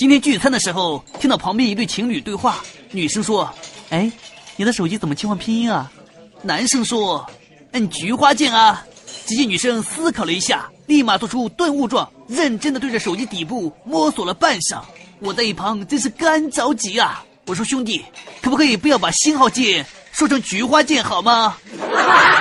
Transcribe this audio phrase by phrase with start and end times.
[0.00, 3.52] 今天聚餐的时候，听到旁边一对情侣对话，女生说
[3.92, 4.10] ：“哎，
[4.56, 5.92] 你的手机怎么切换拼音啊？”
[6.40, 7.30] 男生说
[7.72, 8.82] ：“摁菊花键啊。”
[9.28, 14.80] 只见女生思考了一下，立马做出顿悟状，认真的对着手机底部摸索了半晌。
[15.18, 17.22] 我在一旁真是干着急啊！
[17.44, 18.02] 我说兄弟，
[18.40, 21.58] 可不可以不要把星号键说成菊花键好吗？